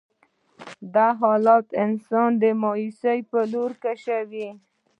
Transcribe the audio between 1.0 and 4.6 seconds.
حالات انسان د مايوسي په لور کشوي.